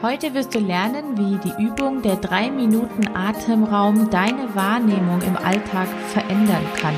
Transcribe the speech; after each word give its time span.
Heute 0.00 0.32
wirst 0.32 0.54
du 0.54 0.60
lernen, 0.60 1.18
wie 1.18 1.38
die 1.38 1.60
Übung 1.60 2.02
der 2.02 2.14
3 2.14 2.52
Minuten 2.52 3.08
Atemraum 3.16 4.08
deine 4.10 4.54
Wahrnehmung 4.54 5.20
im 5.22 5.36
Alltag 5.36 5.88
verändern 6.12 6.64
kann. 6.80 6.94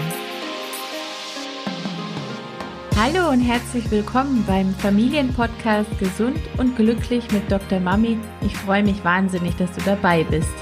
Hallo 2.98 3.30
und 3.30 3.40
herzlich 3.40 3.90
willkommen 3.90 4.44
beim 4.46 4.74
Familienpodcast 4.74 5.98
Gesund 5.98 6.40
und 6.58 6.76
Glücklich 6.76 7.24
mit 7.32 7.50
Dr. 7.50 7.80
Mami. 7.80 8.18
Ich 8.42 8.54
freue 8.54 8.83
mich 8.83 9.03
wahnsinnig, 9.03 9.56
dass 9.56 9.72
du 9.72 9.80
dabei 9.87 10.22
bist. 10.24 10.53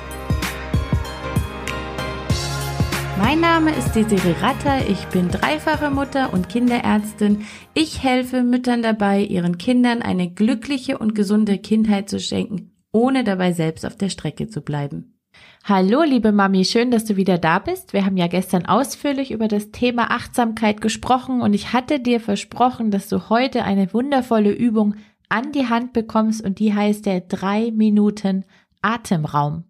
Mein 3.19 3.41
Name 3.41 3.75
ist 3.75 3.97
Desiree 3.97 4.37
Ratter, 4.41 4.89
ich 4.89 5.05
bin 5.07 5.29
dreifache 5.29 5.91
Mutter 5.91 6.33
und 6.33 6.49
Kinderärztin. 6.49 7.45
Ich 7.75 8.05
helfe 8.05 8.45
Müttern 8.45 8.81
dabei, 8.81 9.23
ihren 9.23 9.59
Kindern 9.59 10.03
eine 10.03 10.31
glückliche 10.31 10.99
und 10.99 11.17
gesunde 11.17 11.59
Kindheit 11.59 12.09
zu 12.09 12.21
schenken, 12.21 12.71
ohne 12.93 13.25
dabei 13.25 13.53
selbst 13.53 13.85
auf 13.85 13.97
der 13.97 14.09
Strecke 14.09 14.49
zu 14.49 14.63
bleiben. 14.63 15.19
Hallo, 15.65 16.05
liebe 16.05 16.31
Mami, 16.31 16.65
schön, 16.65 16.93
dass 16.93 17.07
du 17.07 17.17
wieder 17.17 17.39
da 17.39 17.59
bist. 17.59 17.93
Wir 17.93 18.05
haben 18.05 18.17
ja 18.17 18.29
gestern 18.29 18.67
ausführlich 18.67 19.33
über 19.33 19.49
das 19.49 19.73
Thema 19.73 20.13
Achtsamkeit 20.13 20.81
gesprochen 20.81 21.43
und 21.43 21.55
ich 21.55 21.73
hatte 21.73 21.99
dir 21.99 22.21
versprochen, 22.21 22.93
dass 22.93 23.09
du 23.09 23.29
heute 23.29 23.65
eine 23.65 23.93
wundervolle 23.93 24.53
Übung 24.53 24.95
an 25.29 25.51
die 25.51 25.67
Hand 25.69 25.93
bekommst 25.93 26.45
und 26.45 26.61
die 26.61 26.73
heißt 26.73 27.05
der 27.05 27.23
drei 27.23 27.73
Minuten 27.73 28.45
Atemraum. 28.81 29.68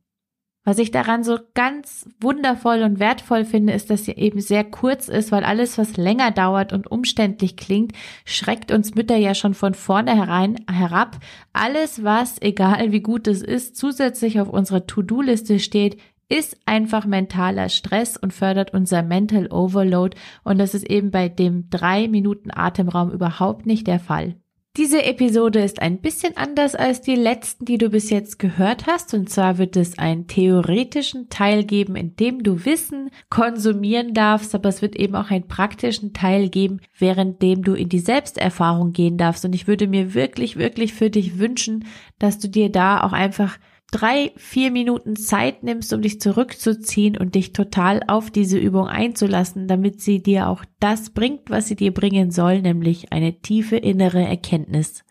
Was 0.68 0.76
ich 0.76 0.90
daran 0.90 1.24
so 1.24 1.38
ganz 1.54 2.06
wundervoll 2.20 2.82
und 2.82 3.00
wertvoll 3.00 3.46
finde, 3.46 3.72
ist, 3.72 3.88
dass 3.88 4.04
sie 4.04 4.12
eben 4.12 4.42
sehr 4.42 4.64
kurz 4.64 5.08
ist, 5.08 5.32
weil 5.32 5.42
alles, 5.42 5.78
was 5.78 5.96
länger 5.96 6.30
dauert 6.30 6.74
und 6.74 6.90
umständlich 6.90 7.56
klingt, 7.56 7.92
schreckt 8.26 8.70
uns 8.70 8.94
Mütter 8.94 9.16
ja 9.16 9.34
schon 9.34 9.54
von 9.54 9.72
vornherein 9.72 10.56
herab. 10.70 11.20
Alles, 11.54 12.04
was, 12.04 12.36
egal 12.42 12.92
wie 12.92 13.00
gut 13.00 13.28
es 13.28 13.42
ist, 13.42 13.78
zusätzlich 13.78 14.40
auf 14.40 14.50
unserer 14.50 14.86
To-Do-Liste 14.86 15.58
steht, 15.58 15.98
ist 16.28 16.58
einfach 16.66 17.06
mentaler 17.06 17.70
Stress 17.70 18.18
und 18.18 18.34
fördert 18.34 18.74
unser 18.74 19.02
Mental 19.02 19.50
Overload. 19.50 20.18
Und 20.44 20.58
das 20.58 20.74
ist 20.74 20.84
eben 20.84 21.10
bei 21.10 21.30
dem 21.30 21.70
drei 21.70 22.08
Minuten 22.08 22.50
Atemraum 22.50 23.10
überhaupt 23.10 23.64
nicht 23.64 23.86
der 23.86 24.00
Fall. 24.00 24.34
Diese 24.78 25.04
Episode 25.04 25.58
ist 25.58 25.82
ein 25.82 25.98
bisschen 25.98 26.36
anders 26.36 26.76
als 26.76 27.00
die 27.00 27.16
letzten, 27.16 27.64
die 27.64 27.78
du 27.78 27.90
bis 27.90 28.10
jetzt 28.10 28.38
gehört 28.38 28.86
hast. 28.86 29.12
Und 29.12 29.28
zwar 29.28 29.58
wird 29.58 29.76
es 29.76 29.98
einen 29.98 30.28
theoretischen 30.28 31.28
Teil 31.30 31.64
geben, 31.64 31.96
in 31.96 32.14
dem 32.14 32.44
du 32.44 32.64
Wissen 32.64 33.10
konsumieren 33.28 34.14
darfst, 34.14 34.54
aber 34.54 34.68
es 34.68 34.80
wird 34.80 34.94
eben 34.94 35.16
auch 35.16 35.32
einen 35.32 35.48
praktischen 35.48 36.12
Teil 36.12 36.48
geben, 36.48 36.78
während 36.96 37.42
dem 37.42 37.64
du 37.64 37.74
in 37.74 37.88
die 37.88 37.98
Selbsterfahrung 37.98 38.92
gehen 38.92 39.18
darfst. 39.18 39.44
Und 39.44 39.52
ich 39.52 39.66
würde 39.66 39.88
mir 39.88 40.14
wirklich, 40.14 40.56
wirklich 40.56 40.94
für 40.94 41.10
dich 41.10 41.40
wünschen, 41.40 41.84
dass 42.20 42.38
du 42.38 42.48
dir 42.48 42.70
da 42.70 43.02
auch 43.02 43.12
einfach 43.12 43.58
drei, 43.90 44.32
vier 44.36 44.70
Minuten 44.70 45.16
Zeit 45.16 45.62
nimmst, 45.62 45.92
um 45.92 46.02
dich 46.02 46.20
zurückzuziehen 46.20 47.16
und 47.16 47.34
dich 47.34 47.52
total 47.52 48.02
auf 48.06 48.30
diese 48.30 48.58
Übung 48.58 48.86
einzulassen, 48.86 49.66
damit 49.66 50.00
sie 50.00 50.22
dir 50.22 50.48
auch 50.48 50.64
das 50.78 51.10
bringt, 51.10 51.50
was 51.50 51.68
sie 51.68 51.76
dir 51.76 51.92
bringen 51.92 52.30
soll, 52.30 52.60
nämlich 52.60 53.12
eine 53.12 53.40
tiefe 53.40 53.76
innere 53.76 54.22
Erkenntnis. 54.22 55.04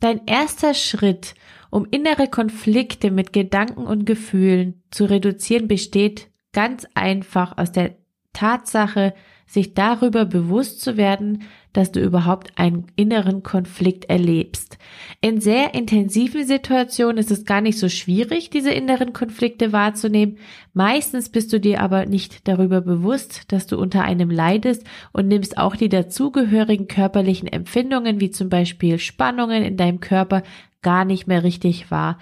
Dein 0.00 0.26
erster 0.26 0.74
Schritt, 0.74 1.34
um 1.70 1.86
innere 1.90 2.28
Konflikte 2.28 3.10
mit 3.10 3.32
Gedanken 3.32 3.86
und 3.86 4.04
Gefühlen 4.04 4.82
zu 4.90 5.04
reduzieren, 5.04 5.68
besteht 5.68 6.28
ganz 6.52 6.86
einfach 6.94 7.56
aus 7.56 7.72
der 7.72 7.96
Tatsache, 8.32 9.14
sich 9.46 9.74
darüber 9.74 10.24
bewusst 10.24 10.80
zu 10.80 10.96
werden, 10.96 11.44
dass 11.72 11.92
du 11.92 12.00
überhaupt 12.00 12.52
einen 12.56 12.86
inneren 12.96 13.42
Konflikt 13.42 14.06
erlebst. 14.06 14.78
In 15.20 15.40
sehr 15.40 15.74
intensiven 15.74 16.44
Situationen 16.46 17.18
ist 17.18 17.30
es 17.30 17.44
gar 17.44 17.60
nicht 17.60 17.78
so 17.78 17.88
schwierig, 17.88 18.50
diese 18.50 18.70
inneren 18.70 19.12
Konflikte 19.12 19.72
wahrzunehmen. 19.72 20.38
Meistens 20.72 21.28
bist 21.28 21.52
du 21.52 21.60
dir 21.60 21.82
aber 21.82 22.06
nicht 22.06 22.48
darüber 22.48 22.80
bewusst, 22.80 23.52
dass 23.52 23.66
du 23.66 23.78
unter 23.78 24.02
einem 24.02 24.30
leidest 24.30 24.84
und 25.12 25.28
nimmst 25.28 25.58
auch 25.58 25.76
die 25.76 25.88
dazugehörigen 25.88 26.88
körperlichen 26.88 27.46
Empfindungen, 27.46 28.20
wie 28.20 28.30
zum 28.30 28.48
Beispiel 28.48 28.98
Spannungen 28.98 29.62
in 29.62 29.76
deinem 29.76 30.00
Körper, 30.00 30.42
gar 30.82 31.04
nicht 31.04 31.26
mehr 31.26 31.44
richtig 31.44 31.90
wahr. 31.90 32.18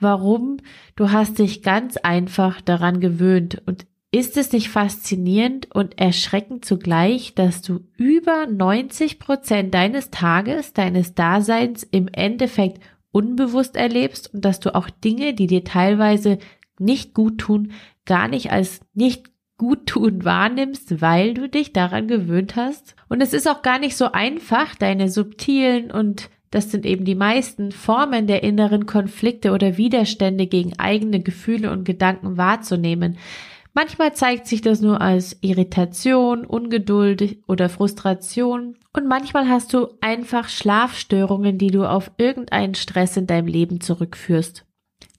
Warum? 0.00 0.58
Du 0.94 1.10
hast 1.10 1.38
dich 1.38 1.62
ganz 1.62 1.96
einfach 1.96 2.60
daran 2.60 3.00
gewöhnt 3.00 3.62
und 3.66 3.86
ist 4.16 4.38
es 4.38 4.50
nicht 4.50 4.70
faszinierend 4.70 5.68
und 5.74 6.00
erschreckend 6.00 6.64
zugleich, 6.64 7.34
dass 7.34 7.60
du 7.60 7.80
über 7.98 8.46
90 8.46 9.18
Prozent 9.18 9.74
deines 9.74 10.10
Tages, 10.10 10.72
deines 10.72 11.14
Daseins 11.14 11.82
im 11.82 12.08
Endeffekt 12.08 12.80
unbewusst 13.12 13.76
erlebst 13.76 14.32
und 14.32 14.42
dass 14.42 14.58
du 14.58 14.74
auch 14.74 14.88
Dinge, 14.88 15.34
die 15.34 15.46
dir 15.46 15.64
teilweise 15.64 16.38
nicht 16.78 17.12
gut 17.12 17.36
tun, 17.38 17.72
gar 18.06 18.26
nicht 18.26 18.52
als 18.52 18.80
nicht 18.94 19.26
gut 19.58 19.86
tun 19.86 20.24
wahrnimmst, 20.24 21.02
weil 21.02 21.34
du 21.34 21.46
dich 21.46 21.74
daran 21.74 22.08
gewöhnt 22.08 22.56
hast? 22.56 22.96
Und 23.10 23.20
es 23.20 23.34
ist 23.34 23.46
auch 23.46 23.60
gar 23.60 23.78
nicht 23.78 23.98
so 23.98 24.12
einfach, 24.12 24.74
deine 24.76 25.10
subtilen 25.10 25.90
und 25.90 26.30
das 26.50 26.70
sind 26.70 26.86
eben 26.86 27.04
die 27.04 27.14
meisten 27.14 27.70
Formen 27.70 28.26
der 28.26 28.42
inneren 28.42 28.86
Konflikte 28.86 29.52
oder 29.52 29.76
Widerstände 29.76 30.46
gegen 30.46 30.78
eigene 30.78 31.20
Gefühle 31.20 31.70
und 31.70 31.84
Gedanken 31.84 32.38
wahrzunehmen. 32.38 33.18
Manchmal 33.76 34.14
zeigt 34.14 34.46
sich 34.46 34.62
das 34.62 34.80
nur 34.80 35.02
als 35.02 35.36
Irritation, 35.42 36.46
Ungeduld 36.46 37.36
oder 37.46 37.68
Frustration 37.68 38.78
und 38.94 39.06
manchmal 39.06 39.50
hast 39.50 39.74
du 39.74 39.88
einfach 40.00 40.48
Schlafstörungen, 40.48 41.58
die 41.58 41.66
du 41.66 41.84
auf 41.84 42.10
irgendeinen 42.16 42.74
Stress 42.74 43.18
in 43.18 43.26
deinem 43.26 43.48
Leben 43.48 43.82
zurückführst. 43.82 44.64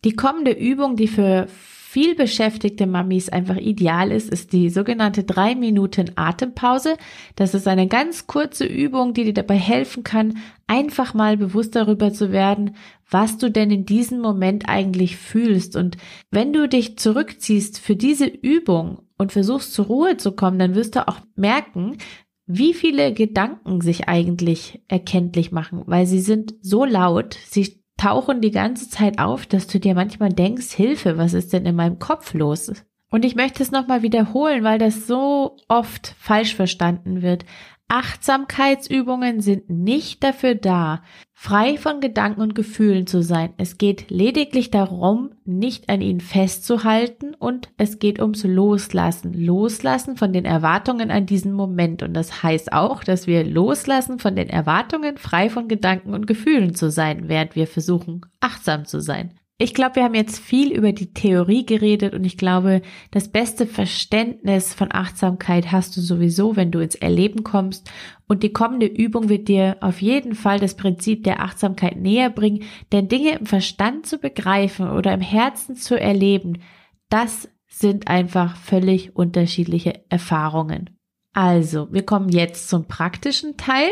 Die 0.03 0.15
kommende 0.15 0.53
Übung, 0.53 0.95
die 0.95 1.07
für 1.07 1.45
viel 1.47 2.15
beschäftigte 2.15 2.87
Mamis 2.87 3.29
einfach 3.29 3.57
ideal 3.57 4.11
ist, 4.11 4.31
ist 4.31 4.53
die 4.53 4.71
sogenannte 4.71 5.23
drei 5.23 5.53
Minuten 5.53 6.13
Atempause. 6.15 6.97
Das 7.35 7.53
ist 7.53 7.67
eine 7.67 7.87
ganz 7.87 8.25
kurze 8.25 8.65
Übung, 8.65 9.13
die 9.13 9.25
dir 9.25 9.33
dabei 9.33 9.57
helfen 9.57 10.03
kann, 10.03 10.39
einfach 10.67 11.13
mal 11.13 11.37
bewusst 11.37 11.75
darüber 11.75 12.13
zu 12.13 12.31
werden, 12.31 12.75
was 13.09 13.37
du 13.37 13.49
denn 13.49 13.71
in 13.71 13.85
diesem 13.85 14.19
Moment 14.19 14.67
eigentlich 14.67 15.17
fühlst. 15.17 15.75
Und 15.75 15.97
wenn 16.29 16.53
du 16.53 16.67
dich 16.67 16.97
zurückziehst 16.97 17.79
für 17.79 17.95
diese 17.95 18.25
Übung 18.25 18.99
und 19.17 19.31
versuchst 19.31 19.73
zur 19.73 19.85
Ruhe 19.85 20.17
zu 20.17 20.33
kommen, 20.33 20.59
dann 20.59 20.75
wirst 20.75 20.95
du 20.95 21.07
auch 21.07 21.19
merken, 21.35 21.97
wie 22.45 22.73
viele 22.73 23.13
Gedanken 23.13 23.81
sich 23.81 24.07
eigentlich 24.07 24.81
erkenntlich 24.87 25.51
machen, 25.51 25.83
weil 25.85 26.05
sie 26.05 26.21
sind 26.21 26.55
so 26.61 26.85
laut, 26.85 27.37
sie 27.45 27.83
tauchen 27.97 28.41
die 28.41 28.51
ganze 28.51 28.89
Zeit 28.89 29.19
auf, 29.19 29.45
dass 29.45 29.67
du 29.67 29.79
dir 29.79 29.95
manchmal 29.95 30.29
denkst, 30.29 30.71
Hilfe, 30.71 31.17
was 31.17 31.33
ist 31.33 31.51
denn 31.51 31.65
in 31.65 31.75
meinem 31.75 31.99
Kopf 31.99 32.33
los? 32.33 32.71
Und 33.09 33.25
ich 33.25 33.35
möchte 33.35 33.63
es 33.63 33.71
nochmal 33.71 34.01
wiederholen, 34.01 34.63
weil 34.63 34.79
das 34.79 35.07
so 35.07 35.57
oft 35.67 36.13
falsch 36.19 36.55
verstanden 36.55 37.21
wird. 37.21 37.45
Achtsamkeitsübungen 37.89 39.39
sind 39.39 39.69
nicht 39.69 40.21
dafür 40.21 40.55
da, 40.55 41.03
frei 41.33 41.77
von 41.77 42.01
Gedanken 42.01 42.41
und 42.41 42.53
Gefühlen 42.53 43.07
zu 43.07 43.23
sein. 43.23 43.53
Es 43.57 43.77
geht 43.77 44.09
lediglich 44.09 44.71
darum, 44.71 45.31
nicht 45.45 45.87
an 45.87 46.01
ihnen 46.01 46.19
festzuhalten 46.19 47.33
und 47.33 47.69
es 47.77 47.99
geht 47.99 48.19
ums 48.19 48.43
Loslassen. 48.43 49.33
Loslassen 49.33 50.17
von 50.17 50.33
den 50.33 50.43
Erwartungen 50.43 51.11
an 51.11 51.25
diesen 51.25 51.53
Moment. 51.53 52.03
Und 52.03 52.13
das 52.13 52.43
heißt 52.43 52.73
auch, 52.73 53.05
dass 53.05 53.25
wir 53.25 53.45
loslassen 53.45 54.19
von 54.19 54.35
den 54.35 54.49
Erwartungen, 54.49 55.17
frei 55.17 55.49
von 55.49 55.69
Gedanken 55.69 56.13
und 56.13 56.27
Gefühlen 56.27 56.75
zu 56.75 56.91
sein, 56.91 57.29
während 57.29 57.55
wir 57.55 57.67
versuchen, 57.67 58.21
achtsam 58.41 58.83
zu 58.83 58.99
sein. 58.99 59.33
Ich 59.59 59.73
glaube, 59.73 59.95
wir 59.95 60.03
haben 60.03 60.13
jetzt 60.13 60.37
viel 60.37 60.71
über 60.71 60.91
die 60.91 61.13
Theorie 61.13 61.65
geredet 61.65 62.13
und 62.13 62.23
ich 62.25 62.37
glaube, 62.37 62.83
das 63.09 63.29
beste 63.29 63.65
Verständnis 63.65 64.71
von 64.71 64.89
Achtsamkeit 64.91 65.71
hast 65.71 65.97
du 65.97 66.01
sowieso, 66.01 66.55
wenn 66.55 66.69
du 66.69 66.77
ins 66.77 66.93
Erleben 66.93 67.43
kommst. 67.43 67.89
Und 68.27 68.43
die 68.43 68.53
kommende 68.53 68.85
Übung 68.85 69.29
wird 69.29 69.47
dir 69.47 69.77
auf 69.81 69.99
jeden 69.99 70.35
Fall 70.35 70.59
das 70.59 70.75
Prinzip 70.75 71.23
der 71.23 71.41
Achtsamkeit 71.41 71.97
näher 71.97 72.29
bringen, 72.29 72.65
denn 72.91 73.07
Dinge 73.07 73.39
im 73.39 73.47
Verstand 73.47 74.05
zu 74.05 74.19
begreifen 74.19 74.91
oder 74.91 75.11
im 75.11 75.21
Herzen 75.21 75.75
zu 75.75 75.99
erleben, 75.99 76.61
das 77.09 77.49
sind 77.67 78.07
einfach 78.07 78.57
völlig 78.57 79.15
unterschiedliche 79.15 80.01
Erfahrungen. 80.09 80.91
Also, 81.33 81.91
wir 81.91 82.03
kommen 82.03 82.29
jetzt 82.29 82.69
zum 82.69 82.87
praktischen 82.87 83.57
Teil. 83.57 83.89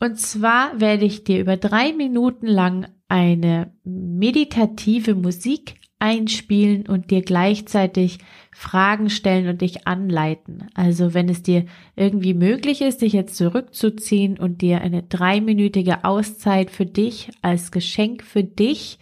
Und 0.00 0.18
zwar 0.18 0.80
werde 0.80 1.04
ich 1.04 1.24
dir 1.24 1.40
über 1.40 1.58
drei 1.58 1.92
Minuten 1.92 2.46
lang 2.46 2.88
eine 3.08 3.72
meditative 3.84 5.14
Musik 5.14 5.74
einspielen 5.98 6.86
und 6.86 7.10
dir 7.10 7.20
gleichzeitig 7.20 8.18
Fragen 8.50 9.10
stellen 9.10 9.48
und 9.48 9.60
dich 9.60 9.86
anleiten. 9.86 10.66
Also 10.74 11.12
wenn 11.12 11.28
es 11.28 11.42
dir 11.42 11.66
irgendwie 11.96 12.32
möglich 12.32 12.80
ist, 12.80 13.02
dich 13.02 13.12
jetzt 13.12 13.36
zurückzuziehen 13.36 14.38
und 14.38 14.62
dir 14.62 14.80
eine 14.80 15.02
dreiminütige 15.02 16.04
Auszeit 16.04 16.70
für 16.70 16.86
dich 16.86 17.30
als 17.42 17.70
Geschenk 17.70 18.24
für 18.24 18.42
dich 18.42 18.98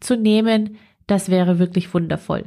zu 0.00 0.16
nehmen, 0.16 0.76
das 1.06 1.30
wäre 1.30 1.58
wirklich 1.58 1.94
wundervoll. 1.94 2.44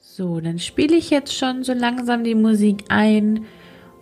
So, 0.00 0.40
dann 0.40 0.58
spiele 0.58 0.96
ich 0.96 1.08
jetzt 1.08 1.34
schon 1.34 1.64
so 1.64 1.72
langsam 1.72 2.22
die 2.22 2.34
Musik 2.34 2.84
ein 2.90 3.46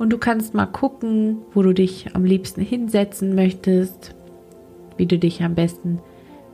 und 0.00 0.08
du 0.08 0.17
kannst 0.17 0.55
mal 0.55 0.64
gucken, 0.64 1.43
wo 1.52 1.61
du 1.61 1.75
dich 1.75 2.17
am 2.17 2.25
liebsten 2.25 2.62
hinsetzen 2.62 3.35
möchtest, 3.35 4.14
wie 4.97 5.05
du 5.05 5.19
dich 5.19 5.43
am 5.43 5.55
besten 5.55 5.99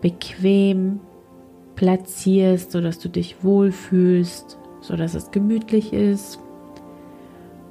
bequem 0.00 0.98
platzierst, 1.76 2.72
sodass 2.72 2.98
du 2.98 3.08
dich 3.08 3.44
wohlfühlst, 3.44 4.58
sodass 4.81 5.14
es 5.14 5.31
gemütlich 5.31 5.93
ist. 5.93 6.40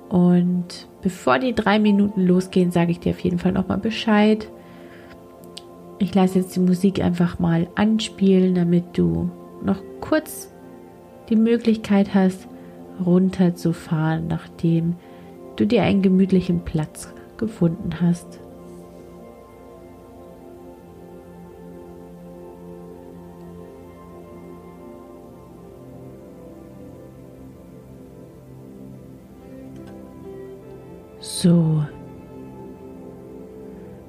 Und 0.07 0.88
bevor 1.01 1.39
die 1.39 1.54
drei 1.54 1.78
Minuten 1.78 2.25
losgehen, 2.25 2.71
sage 2.71 2.92
ich 2.92 3.01
dir 3.01 3.10
auf 3.10 3.19
jeden 3.19 3.39
Fall 3.39 3.51
nochmal 3.51 3.80
Bescheid. 3.80 4.50
Ich 6.00 6.16
lasse 6.16 6.39
jetzt 6.39 6.56
die 6.56 6.62
Musik 6.62 7.04
einfach 7.04 7.38
mal 7.38 7.68
anspielen, 7.75 8.56
damit 8.56 8.98
du 8.98 9.30
noch 9.62 9.81
kurz 10.00 10.54
die 11.28 11.36
Möglichkeit 11.36 12.13
hast, 12.13 12.48
runterzufahren, 13.06 14.28
nachdem 14.30 14.92
du 14.92 15.14
dir 15.63 15.84
einen 15.84 16.02
gemütlichen 16.02 16.66
Platz 16.66 17.13
gefunden 17.38 18.02
hast. 18.02 18.40
So. 31.19 31.84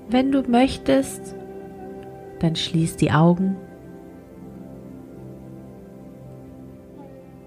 Wenn 0.09 0.33
du 0.33 0.43
möchtest, 0.43 1.35
dann 2.39 2.57
schließ 2.57 2.97
die 2.97 3.11
Augen 3.11 3.57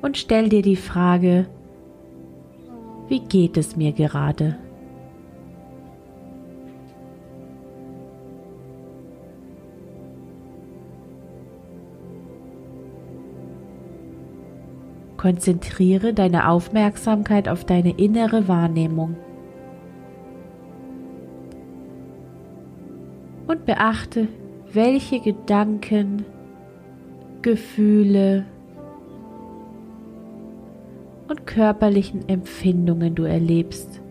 und 0.02 0.18
stell 0.18 0.50
dir 0.50 0.62
die 0.62 0.76
Frage, 0.76 1.48
wie 3.10 3.20
geht 3.20 3.58
es 3.58 3.76
mir 3.76 3.92
gerade? 3.92 4.56
Konzentriere 15.18 16.14
deine 16.14 16.48
Aufmerksamkeit 16.48 17.50
auf 17.50 17.66
deine 17.66 17.92
innere 17.98 18.48
Wahrnehmung. 18.48 19.18
Und 23.48 23.66
beachte, 23.66 24.30
welche 24.72 25.20
Gedanken, 25.20 26.24
Gefühle 27.42 28.46
körperlichen 31.50 32.30
Empfindungen 32.30 33.16
du 33.16 33.24
erlebst. 33.24 34.02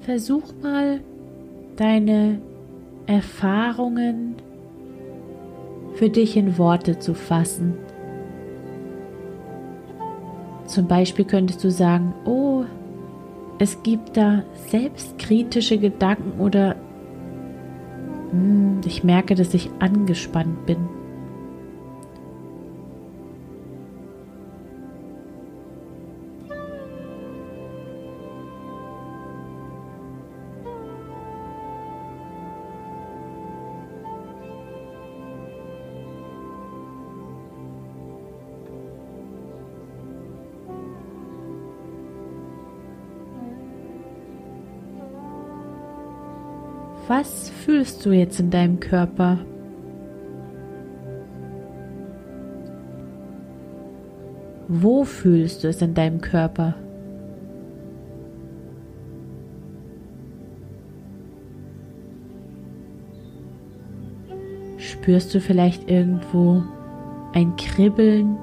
Versuch 0.00 0.42
mal 0.60 1.02
deine 1.76 2.42
Erfahrungen 3.06 4.34
für 5.94 6.10
dich 6.10 6.36
in 6.36 6.58
Worte 6.58 6.98
zu 6.98 7.14
fassen. 7.14 7.74
Zum 10.72 10.88
Beispiel 10.88 11.26
könntest 11.26 11.62
du 11.62 11.70
sagen, 11.70 12.14
oh, 12.24 12.64
es 13.58 13.82
gibt 13.82 14.16
da 14.16 14.42
selbstkritische 14.70 15.76
Gedanken 15.76 16.40
oder 16.40 16.76
hm, 18.30 18.80
ich 18.86 19.04
merke, 19.04 19.34
dass 19.34 19.52
ich 19.52 19.68
angespannt 19.80 20.64
bin. 20.64 20.78
Was 47.08 47.50
fühlst 47.50 48.06
du 48.06 48.12
jetzt 48.12 48.38
in 48.38 48.50
deinem 48.50 48.78
Körper? 48.78 49.38
Wo 54.68 55.04
fühlst 55.04 55.64
du 55.64 55.68
es 55.68 55.82
in 55.82 55.94
deinem 55.94 56.20
Körper? 56.20 56.76
Spürst 64.78 65.34
du 65.34 65.40
vielleicht 65.40 65.90
irgendwo 65.90 66.62
ein 67.34 67.56
Kribbeln, 67.56 68.36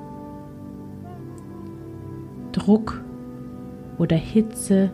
Druck 2.52 3.02
oder 3.98 4.18
Hitze? 4.18 4.92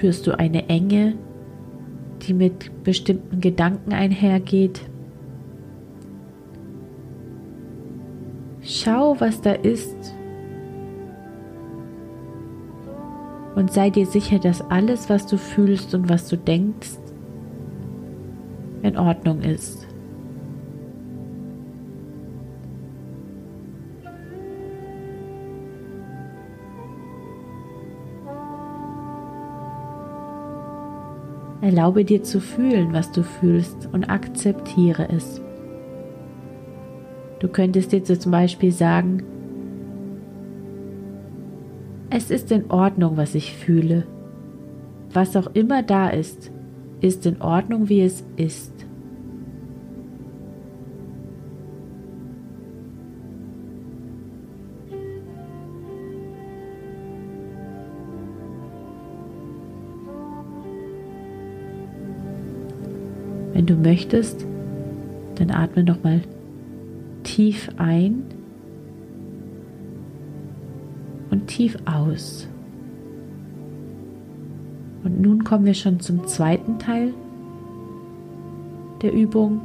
Spürst 0.00 0.26
du 0.26 0.38
eine 0.38 0.66
Enge, 0.70 1.12
die 2.22 2.32
mit 2.32 2.84
bestimmten 2.84 3.42
Gedanken 3.42 3.92
einhergeht? 3.92 4.80
Schau, 8.62 9.20
was 9.20 9.42
da 9.42 9.52
ist. 9.52 10.14
Und 13.54 13.74
sei 13.74 13.90
dir 13.90 14.06
sicher, 14.06 14.38
dass 14.38 14.62
alles, 14.70 15.10
was 15.10 15.26
du 15.26 15.36
fühlst 15.36 15.94
und 15.94 16.08
was 16.08 16.28
du 16.28 16.38
denkst, 16.38 16.96
in 18.80 18.96
Ordnung 18.96 19.42
ist. 19.42 19.86
Erlaube 31.70 32.04
dir 32.04 32.24
zu 32.24 32.40
fühlen, 32.40 32.92
was 32.92 33.12
du 33.12 33.22
fühlst 33.22 33.88
und 33.92 34.10
akzeptiere 34.10 35.08
es. 35.08 35.40
Du 37.38 37.46
könntest 37.46 37.92
dir 37.92 38.02
zum 38.02 38.32
Beispiel 38.32 38.72
sagen, 38.72 39.22
es 42.10 42.32
ist 42.32 42.50
in 42.50 42.72
Ordnung, 42.72 43.16
was 43.16 43.36
ich 43.36 43.54
fühle. 43.54 44.04
Was 45.12 45.36
auch 45.36 45.46
immer 45.54 45.84
da 45.84 46.08
ist, 46.08 46.50
ist 47.00 47.24
in 47.24 47.40
Ordnung, 47.40 47.88
wie 47.88 48.00
es 48.00 48.24
ist. 48.34 48.72
Möchtest, 63.90 64.46
dann 65.34 65.50
atme 65.50 65.82
nochmal 65.82 66.20
tief 67.24 67.68
ein 67.76 68.22
und 71.32 71.48
tief 71.48 71.76
aus. 71.86 72.46
Und 75.02 75.20
nun 75.20 75.42
kommen 75.42 75.64
wir 75.64 75.74
schon 75.74 75.98
zum 75.98 76.24
zweiten 76.28 76.78
Teil 76.78 77.14
der 79.02 79.12
Übung. 79.12 79.62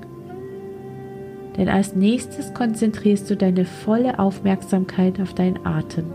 Denn 1.58 1.70
als 1.70 1.96
nächstes 1.96 2.52
konzentrierst 2.56 3.30
du 3.30 3.38
deine 3.38 3.66
volle 3.66 4.18
Aufmerksamkeit 4.18 5.22
auf 5.22 5.36
deinen 5.36 5.64
Atem. 5.68 6.06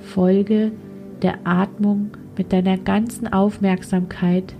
Folge 0.00 0.72
der 1.20 1.34
Atmung 1.44 2.12
mit 2.36 2.52
deiner 2.52 2.78
ganzen 2.78 3.32
Aufmerksamkeit 3.32 4.54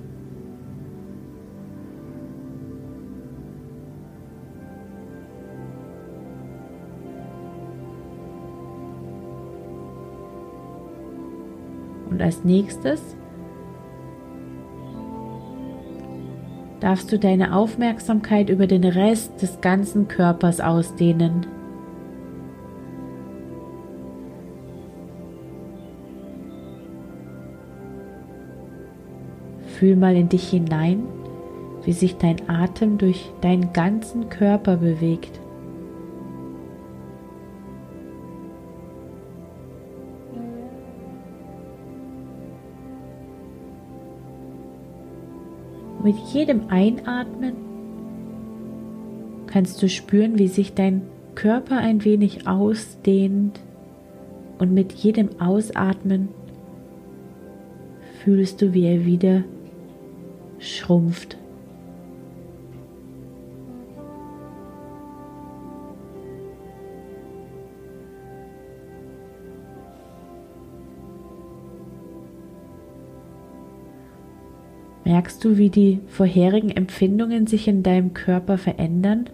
Und 12.16 12.22
als 12.22 12.44
nächstes 12.44 13.02
darfst 16.80 17.12
du 17.12 17.18
deine 17.18 17.54
Aufmerksamkeit 17.54 18.48
über 18.48 18.66
den 18.66 18.84
Rest 18.84 19.42
des 19.42 19.60
ganzen 19.60 20.08
Körpers 20.08 20.62
ausdehnen. 20.62 21.46
Fühl 29.78 29.94
mal 29.94 30.16
in 30.16 30.30
dich 30.30 30.48
hinein, 30.48 31.02
wie 31.84 31.92
sich 31.92 32.16
dein 32.16 32.48
Atem 32.48 32.96
durch 32.96 33.30
deinen 33.42 33.74
ganzen 33.74 34.30
Körper 34.30 34.78
bewegt. 34.78 35.38
Mit 46.02 46.16
jedem 46.32 46.68
Einatmen 46.70 47.56
kannst 49.46 49.82
du 49.82 49.90
spüren, 49.90 50.38
wie 50.38 50.48
sich 50.48 50.72
dein 50.72 51.02
Körper 51.34 51.76
ein 51.76 52.02
wenig 52.02 52.48
ausdehnt 52.48 53.60
und 54.58 54.72
mit 54.72 54.92
jedem 54.92 55.38
Ausatmen 55.38 56.28
fühlst 58.24 58.62
du, 58.62 58.72
wie 58.72 58.86
er 58.86 59.04
wieder 59.04 59.44
schrumpft. 60.58 61.36
Merkst 75.04 75.44
du, 75.44 75.56
wie 75.56 75.70
die 75.70 76.00
vorherigen 76.08 76.70
Empfindungen 76.70 77.46
sich 77.46 77.68
in 77.68 77.84
deinem 77.84 78.12
Körper 78.12 78.58
verändern? 78.58 79.30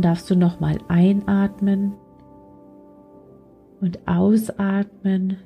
Darfst 0.00 0.30
du 0.30 0.36
nochmal 0.36 0.78
einatmen 0.88 1.94
und 3.80 4.06
ausatmen. 4.06 5.38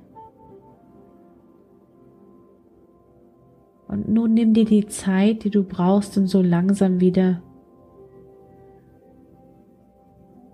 Und 3.88 4.08
nun 4.08 4.34
nimm 4.34 4.54
dir 4.54 4.64
die 4.64 4.86
Zeit, 4.86 5.44
die 5.44 5.50
du 5.50 5.62
brauchst, 5.62 6.16
um 6.18 6.26
so 6.26 6.42
langsam 6.42 7.00
wieder 7.00 7.42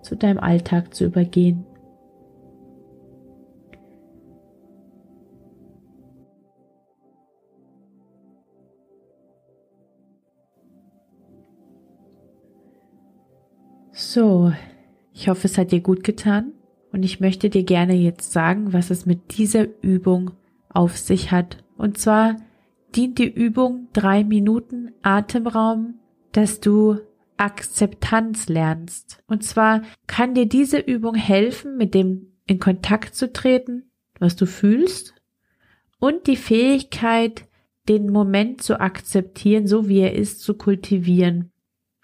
zu 0.01 0.15
deinem 0.15 0.39
Alltag 0.39 0.93
zu 0.93 1.05
übergehen. 1.05 1.65
So, 14.03 14.51
ich 15.13 15.29
hoffe, 15.29 15.45
es 15.45 15.59
hat 15.59 15.71
dir 15.71 15.79
gut 15.79 16.03
getan 16.03 16.53
und 16.91 17.03
ich 17.03 17.19
möchte 17.19 17.51
dir 17.51 17.63
gerne 17.63 17.93
jetzt 17.93 18.33
sagen, 18.33 18.73
was 18.73 18.89
es 18.89 19.05
mit 19.05 19.37
dieser 19.37 19.67
Übung 19.83 20.31
auf 20.69 20.97
sich 20.97 21.31
hat. 21.31 21.63
Und 21.77 21.99
zwar 21.99 22.37
dient 22.95 23.19
die 23.19 23.31
Übung 23.31 23.89
drei 23.93 24.23
Minuten 24.23 24.91
Atemraum, 25.03 25.99
dass 26.31 26.59
du 26.59 26.97
Akzeptanz 27.37 28.49
lernst. 28.49 29.19
Und 29.27 29.43
zwar 29.43 29.83
kann 30.07 30.33
dir 30.33 30.47
diese 30.47 30.79
Übung 30.79 31.13
helfen, 31.13 31.77
mit 31.77 31.93
dem 31.93 32.33
in 32.47 32.57
Kontakt 32.57 33.13
zu 33.13 33.31
treten, 33.31 33.91
was 34.19 34.35
du 34.35 34.47
fühlst 34.47 35.13
und 35.99 36.25
die 36.25 36.37
Fähigkeit, 36.37 37.45
den 37.87 38.11
Moment 38.11 38.63
zu 38.63 38.79
akzeptieren, 38.79 39.67
so 39.67 39.87
wie 39.87 39.99
er 39.99 40.15
ist, 40.15 40.41
zu 40.41 40.55
kultivieren. 40.55 41.51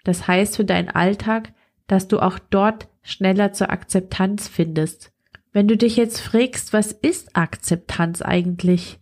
Das 0.04 0.28
heißt 0.28 0.56
für 0.56 0.64
deinen 0.64 0.90
Alltag, 0.90 1.52
dass 1.88 2.06
du 2.06 2.20
auch 2.20 2.38
dort 2.38 2.88
schneller 3.02 3.52
zur 3.52 3.70
Akzeptanz 3.70 4.46
findest. 4.46 5.12
Wenn 5.52 5.66
du 5.66 5.76
dich 5.76 5.96
jetzt 5.96 6.20
fragst, 6.20 6.72
was 6.72 6.92
ist 6.92 7.34
Akzeptanz 7.34 8.22
eigentlich? 8.22 9.00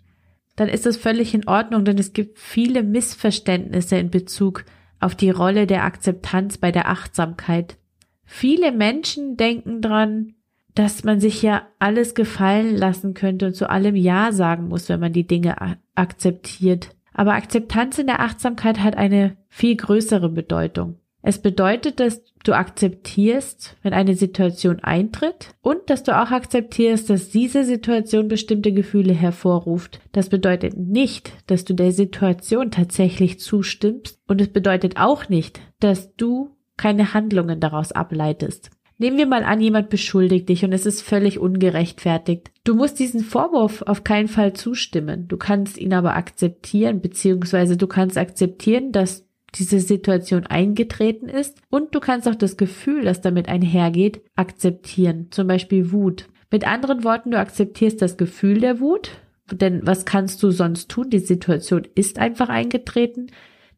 dann 0.57 0.69
ist 0.69 0.87
das 0.87 0.97
völlig 0.97 1.35
in 1.35 1.47
Ordnung, 1.47 1.85
denn 1.85 1.99
es 1.99 2.15
gibt 2.15 2.39
viele 2.39 2.83
Missverständnisse 2.83 3.97
in 3.97 4.11
Bezug 4.11 4.65
auf 4.99 5.15
die 5.15 5.31
Rolle 5.31 5.67
der 5.67 5.85
Akzeptanz 5.85 6.57
bei 6.57 6.73
der 6.73 6.89
Achtsamkeit. 6.89 7.77
Viele 8.25 8.73
Menschen 8.73 9.37
denken 9.37 9.83
dran, 9.83 10.33
dass 10.75 11.05
man 11.05 11.21
sich 11.21 11.43
ja 11.43 11.63
alles 11.79 12.15
gefallen 12.15 12.75
lassen 12.75 13.15
könnte 13.15 13.47
und 13.47 13.55
zu 13.55 13.71
allem 13.71 13.95
Ja 13.95 14.33
sagen 14.33 14.69
muss, 14.69 14.89
wenn 14.89 15.01
man 15.01 15.13
die 15.13 15.27
Dinge 15.27 15.57
akzeptiert. 15.95 16.97
Aber 17.13 17.35
Akzeptanz 17.35 17.99
in 17.99 18.07
der 18.07 18.21
Achtsamkeit 18.21 18.81
hat 18.81 18.97
eine 18.97 19.37
viel 19.49 19.77
größere 19.77 20.29
Bedeutung. 20.29 20.99
Es 21.27 21.41
bedeutet, 21.41 21.99
dass 21.99 22.23
du 22.45 22.53
akzeptierst, 22.53 23.77
wenn 23.83 23.93
eine 23.93 24.15
Situation 24.15 24.79
eintritt 24.79 25.57
und 25.61 25.91
dass 25.91 26.05
du 26.05 26.17
auch 26.17 26.31
akzeptierst, 26.31 27.11
dass 27.11 27.31
diese 27.31 27.65
Situation 27.65 28.29
bestimmte 28.29 28.71
Gefühle 28.71 29.13
hervorruft. 29.13 29.99
Das 30.13 30.29
bedeutet 30.29 30.79
nicht, 30.79 31.33
dass 31.49 31.65
du 31.65 31.75
der 31.75 31.91
Situation 31.91 32.71
tatsächlich 32.71 33.41
zustimmst 33.41 34.21
und 34.29 34.41
es 34.41 34.53
bedeutet 34.53 34.99
auch 34.99 35.29
nicht, 35.29 35.61
dass 35.81 36.15
du 36.15 36.51
keine 36.77 37.13
Handlungen 37.13 37.59
daraus 37.59 37.91
ableitest. 37.91 38.71
Nehmen 38.99 39.19
wir 39.19 39.27
mal 39.27 39.43
an, 39.43 39.61
jemand 39.61 39.91
beschuldigt 39.91 40.49
dich 40.49 40.65
und 40.65 40.73
es 40.73 40.87
ist 40.87 41.03
völlig 41.03 41.41
ungerechtfertigt. 41.41 42.53
Du 42.63 42.77
musst 42.77 43.01
diesen 43.01 43.21
Vorwurf 43.21 43.83
auf 43.83 44.05
keinen 44.05 44.29
Fall 44.29 44.53
zustimmen. 44.53 45.27
Du 45.27 45.37
kannst 45.37 45.77
ihn 45.77 45.93
aber 45.93 46.15
akzeptieren, 46.15 47.01
beziehungsweise 47.01 47.77
du 47.77 47.89
kannst 47.89 48.17
akzeptieren, 48.17 48.93
dass 48.93 49.26
diese 49.59 49.81
Situation 49.81 50.47
eingetreten 50.47 51.29
ist 51.29 51.61
und 51.71 51.95
du 51.95 52.01
kannst 52.01 52.29
auch 52.29 52.35
das 52.35 52.57
Gefühl, 52.57 53.05
das 53.05 53.21
damit 53.21 53.49
einhergeht, 53.49 54.23
akzeptieren. 54.35 55.29
Zum 55.31 55.47
Beispiel 55.47 55.93
Wut. 55.93 56.29
Mit 56.51 56.67
anderen 56.67 57.05
Worten, 57.05 57.33
du 57.33 57.39
akzeptierst 57.39 58.01
das 58.01 58.17
Gefühl 58.17 58.61
der 58.61 58.81
Wut, 58.81 59.11
denn 59.51 59.87
was 59.87 60.05
kannst 60.05 60.43
du 60.43 60.51
sonst 60.51 60.91
tun? 60.91 61.11
Die 61.11 61.19
Situation 61.19 61.87
ist 61.95 62.19
einfach 62.19 62.49
eingetreten. 62.49 63.29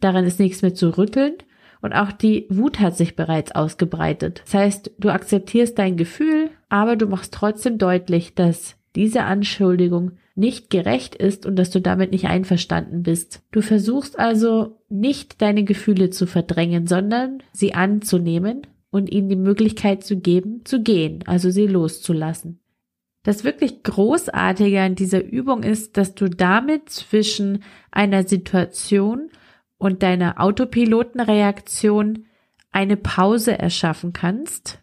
Daran 0.01 0.25
ist 0.25 0.39
nichts 0.39 0.63
mehr 0.63 0.75
zu 0.75 0.97
rütteln. 0.97 1.35
Und 1.81 1.93
auch 1.93 2.11
die 2.11 2.47
Wut 2.49 2.81
hat 2.81 2.97
sich 2.97 3.15
bereits 3.15 3.53
ausgebreitet. 3.53 4.43
Das 4.45 4.55
heißt, 4.55 4.91
du 4.99 5.11
akzeptierst 5.11 5.79
dein 5.79 5.97
Gefühl, 5.97 6.51
aber 6.69 6.97
du 6.97 7.07
machst 7.07 7.33
trotzdem 7.33 7.79
deutlich, 7.79 8.35
dass 8.35 8.78
diese 8.99 9.23
Anschuldigung 9.23 10.13
nicht 10.35 10.71
gerecht 10.71 11.15
ist 11.15 11.47
und 11.47 11.55
dass 11.55 11.71
du 11.71 11.81
damit 11.81 12.11
nicht 12.11 12.25
einverstanden 12.25 13.05
bist. 13.05 13.43
Du 13.53 13.63
versuchst 13.63 14.19
also 14.19 14.81
nicht 14.89 15.41
deine 15.41 15.63
Gefühle 15.63 16.11
zu 16.11 16.27
verdrängen, 16.27 16.89
sondern 16.89 17.45
sie 17.53 17.75
anzunehmen 17.75 18.67
und 18.91 19.09
ihnen 19.09 19.29
die 19.29 19.37
Möglichkeit 19.37 20.03
zu 20.03 20.19
geben, 20.19 20.65
zu 20.65 20.83
gehen, 20.83 21.23
also 21.27 21.51
sie 21.51 21.69
loszulassen. 21.69 22.59
Das 23.23 23.45
wirklich 23.45 23.85
Großartige 23.85 24.81
an 24.81 24.97
dieser 24.97 25.25
Übung 25.25 25.63
ist, 25.63 25.97
dass 25.97 26.17
du 26.17 26.29
damit 26.29 26.91
zwischen 26.91 27.63
einer 27.93 28.27
Situation 28.27 29.31
und 29.77 30.03
deiner 30.03 30.41
Autopilotenreaktion 30.41 32.25
eine 32.73 32.97
Pause 32.97 33.57
erschaffen 33.57 34.13
kannst, 34.13 34.83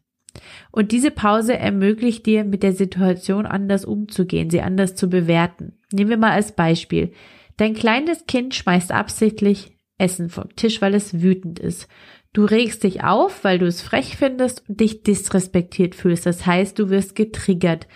und 0.71 0.91
diese 0.91 1.11
Pause 1.11 1.57
ermöglicht 1.57 2.25
dir, 2.25 2.43
mit 2.43 2.63
der 2.63 2.73
Situation 2.73 3.45
anders 3.45 3.85
umzugehen, 3.85 4.49
sie 4.49 4.61
anders 4.61 4.95
zu 4.95 5.09
bewerten. 5.09 5.73
Nehmen 5.91 6.09
wir 6.09 6.17
mal 6.17 6.31
als 6.31 6.53
Beispiel. 6.53 7.11
Dein 7.57 7.73
kleines 7.73 8.25
Kind 8.25 8.55
schmeißt 8.55 8.91
absichtlich 8.91 9.77
Essen 9.97 10.29
vom 10.29 10.55
Tisch, 10.55 10.81
weil 10.81 10.93
es 10.93 11.21
wütend 11.21 11.59
ist. 11.59 11.87
Du 12.33 12.43
regst 12.43 12.83
dich 12.83 13.03
auf, 13.03 13.45
weil 13.45 13.59
du 13.59 13.65
es 13.65 13.81
frech 13.81 14.17
findest 14.17 14.67
und 14.67 14.81
dich 14.81 15.03
disrespektiert 15.03 15.95
fühlst. 15.95 16.25
Das 16.25 16.45
heißt, 16.45 16.77
du 16.77 16.89
wirst 16.89 17.15
getriggert. 17.15 17.87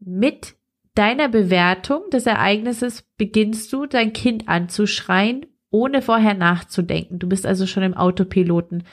Mit 0.00 0.54
deiner 0.94 1.28
Bewertung 1.28 2.08
des 2.10 2.24
Ereignisses 2.24 3.04
beginnst 3.18 3.72
du, 3.72 3.84
dein 3.84 4.14
Kind 4.14 4.48
anzuschreien, 4.48 5.44
ohne 5.70 6.00
vorher 6.00 6.34
nachzudenken. 6.34 7.18
Du 7.18 7.28
bist 7.28 7.44
also 7.44 7.66
schon 7.66 7.82
im 7.82 7.94
Autopiloten. 7.94 8.84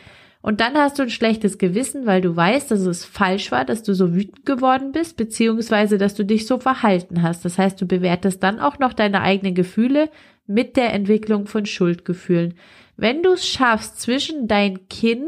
Und 0.46 0.62
dann 0.62 0.76
hast 0.76 1.00
du 1.00 1.02
ein 1.02 1.10
schlechtes 1.10 1.58
Gewissen, 1.58 2.06
weil 2.06 2.22
du 2.22 2.36
weißt, 2.36 2.70
dass 2.70 2.82
es 2.82 3.04
falsch 3.04 3.52
war, 3.52 3.66
dass 3.66 3.82
du 3.82 3.96
so 3.96 4.14
wütend 4.14 4.46
geworden 4.46 4.92
bist, 4.92 5.18
beziehungsweise 5.18 5.98
dass 5.98 6.14
du 6.14 6.24
dich 6.24 6.46
so 6.46 6.60
verhalten 6.60 7.24
hast. 7.24 7.46
Das 7.46 7.58
heißt, 7.58 7.82
du 7.82 7.88
bewertest 7.88 8.44
dann 8.44 8.60
auch 8.60 8.78
noch 8.78 8.94
deine 8.94 9.22
eigenen 9.22 9.56
Gefühle 9.56 10.08
mit 10.46 10.78
der 10.78 10.94
Entwicklung 10.94 11.48
von 11.48 11.66
Schuldgefühlen. 11.66 12.54
Wenn 12.96 13.24
du 13.24 13.32
es 13.32 13.48
schaffst, 13.48 14.00
zwischen 14.00 14.48
dein 14.48 14.88
Kind 14.88 15.26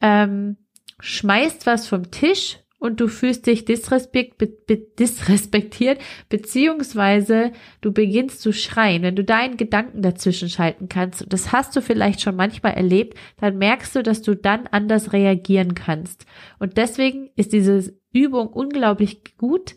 ähm, 0.00 0.56
schmeißt 0.98 1.64
was 1.64 1.86
vom 1.86 2.10
Tisch 2.10 2.58
und 2.84 3.00
du 3.00 3.08
fühlst 3.08 3.46
dich 3.46 3.64
disrespekt, 3.64 4.36
be, 4.36 4.46
be, 4.46 4.76
disrespektiert, 4.76 5.98
beziehungsweise 6.28 7.52
du 7.80 7.92
beginnst 7.92 8.42
zu 8.42 8.52
schreien, 8.52 9.02
wenn 9.02 9.16
du 9.16 9.24
deinen 9.24 9.56
Gedanken 9.56 10.02
dazwischen 10.02 10.50
schalten 10.50 10.90
kannst, 10.90 11.22
und 11.22 11.32
das 11.32 11.50
hast 11.50 11.74
du 11.74 11.80
vielleicht 11.80 12.20
schon 12.20 12.36
manchmal 12.36 12.74
erlebt, 12.74 13.18
dann 13.38 13.56
merkst 13.56 13.96
du, 13.96 14.02
dass 14.02 14.20
du 14.20 14.36
dann 14.36 14.66
anders 14.66 15.14
reagieren 15.14 15.74
kannst. 15.74 16.26
Und 16.58 16.76
deswegen 16.76 17.30
ist 17.36 17.54
diese 17.54 17.94
Übung 18.12 18.48
unglaublich 18.48 19.38
gut, 19.38 19.76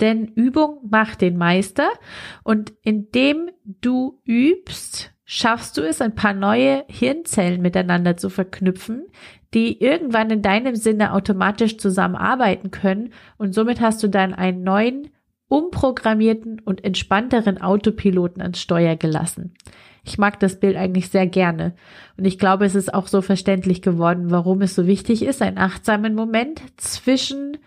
Denn 0.00 0.26
Übung 0.26 0.80
macht 0.90 1.22
den 1.22 1.36
Meister 1.38 1.88
und 2.44 2.74
indem 2.82 3.50
du 3.64 4.20
übst, 4.24 5.14
schaffst 5.26 5.76
du 5.76 5.82
es, 5.82 6.00
ein 6.00 6.14
paar 6.14 6.32
neue 6.32 6.84
Hirnzellen 6.88 7.60
miteinander 7.60 8.16
zu 8.16 8.30
verknüpfen, 8.30 9.06
die 9.52 9.82
irgendwann 9.82 10.30
in 10.30 10.40
deinem 10.40 10.76
Sinne 10.76 11.12
automatisch 11.12 11.76
zusammenarbeiten 11.78 12.70
können 12.70 13.12
und 13.36 13.54
somit 13.54 13.80
hast 13.80 14.02
du 14.02 14.08
dann 14.08 14.32
einen 14.32 14.62
neuen, 14.62 15.10
umprogrammierten 15.48 16.60
und 16.60 16.84
entspannteren 16.84 17.60
Autopiloten 17.60 18.42
ans 18.42 18.60
Steuer 18.60 18.96
gelassen. 18.96 19.54
Ich 20.04 20.18
mag 20.18 20.38
das 20.40 20.60
Bild 20.60 20.76
eigentlich 20.76 21.08
sehr 21.08 21.26
gerne. 21.26 21.74
Und 22.16 22.24
ich 22.24 22.38
glaube, 22.38 22.64
es 22.64 22.74
ist 22.74 22.94
auch 22.94 23.08
so 23.08 23.22
verständlich 23.22 23.82
geworden, 23.82 24.30
warum 24.30 24.62
es 24.62 24.74
so 24.74 24.86
wichtig 24.86 25.22
ist, 25.22 25.42
einen 25.42 25.58
achtsamen 25.58 26.14
Moment 26.14 26.62
zwischen 26.76 27.58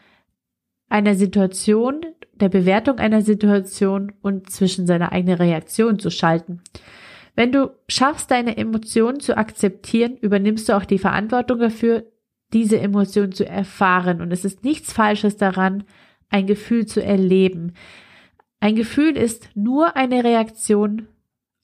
einer 0.90 1.16
Situation, 1.16 2.06
der 2.34 2.50
Bewertung 2.50 3.00
einer 3.00 3.22
Situation 3.22 4.14
und 4.22 4.50
zwischen 4.50 4.88
seiner 4.88 5.12
eigenen 5.12 5.38
Reaktion 5.38 6.00
zu 6.00 6.10
schalten. 6.10 6.62
Wenn 7.40 7.54
du 7.54 7.72
schaffst, 7.88 8.32
deine 8.32 8.58
Emotionen 8.58 9.22
zu 9.22 9.38
akzeptieren, 9.38 10.18
übernimmst 10.18 10.68
du 10.68 10.76
auch 10.76 10.84
die 10.84 10.98
Verantwortung 10.98 11.60
dafür, 11.60 12.04
diese 12.52 12.78
Emotion 12.82 13.32
zu 13.32 13.48
erfahren. 13.48 14.20
Und 14.20 14.34
es 14.34 14.44
ist 14.44 14.66
nichts 14.66 14.92
Falsches 14.92 15.38
daran, 15.38 15.86
ein 16.30 16.48
Gefühl 16.48 16.86
zu 16.86 17.02
erleben. 17.02 17.76
Ein 18.60 18.76
Gefühl 18.76 19.16
ist 19.16 19.52
nur 19.56 19.96
eine 19.96 20.26
Reaktion 20.26 21.08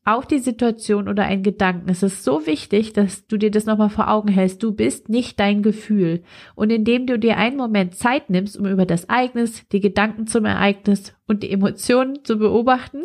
auf 0.06 0.28
die 0.28 0.38
Situation 0.38 1.10
oder 1.10 1.24
ein 1.24 1.42
Gedanken. 1.42 1.90
Es 1.90 2.04
ist 2.04 2.24
so 2.24 2.46
wichtig, 2.46 2.94
dass 2.94 3.26
du 3.26 3.38
dir 3.38 3.50
das 3.50 3.66
nochmal 3.66 3.90
vor 3.90 4.08
Augen 4.08 4.28
hältst. 4.28 4.62
Du 4.62 4.72
bist 4.72 5.10
nicht 5.10 5.40
dein 5.40 5.64
Gefühl. 5.64 6.22
Und 6.54 6.70
indem 6.70 7.08
du 7.08 7.18
dir 7.18 7.38
einen 7.38 7.58
Moment 7.58 7.96
Zeit 7.96 8.30
nimmst, 8.30 8.56
um 8.56 8.68
über 8.68 8.86
das 8.86 9.06
Ereignis, 9.06 9.68
die 9.70 9.80
Gedanken 9.80 10.28
zum 10.28 10.46
Ereignis 10.46 11.16
und 11.26 11.42
die 11.42 11.52
Emotionen 11.52 12.24
zu 12.24 12.38
beobachten 12.38 13.04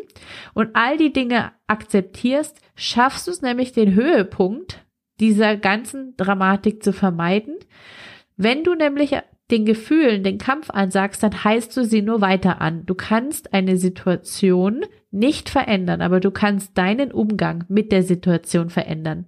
und 0.53 0.71
all 0.75 0.99
die 0.99 1.13
Dinge 1.13 1.53
akzeptierst, 1.67 2.61
schaffst 2.75 3.27
du 3.27 3.31
es 3.31 3.41
nämlich 3.41 3.73
den 3.73 3.95
Höhepunkt 3.95 4.85
dieser 5.21 5.57
ganzen 5.57 6.15
Dramatik 6.19 6.83
zu 6.83 6.93
vermeiden. 6.93 7.57
Wenn 8.37 8.63
du 8.63 8.75
nämlich 8.75 9.17
den 9.51 9.65
Gefühlen 9.65 10.23
den 10.23 10.37
Kampf 10.37 10.69
ansagst, 10.71 11.23
dann 11.23 11.45
heißt 11.45 11.75
du 11.77 11.85
sie 11.85 12.03
nur 12.03 12.21
weiter 12.21 12.61
an. 12.61 12.85
Du 12.85 12.95
kannst 12.95 13.55
eine 13.55 13.79
Situation 13.79 14.85
nicht 15.11 15.49
verändern, 15.49 16.03
aber 16.03 16.21
du 16.21 16.31
kannst 16.31 16.77
deinen 16.79 17.13
Umgang 17.13 17.65
mit 17.69 17.93
der 17.93 18.03
Situation 18.03 18.71
verändern. 18.71 19.27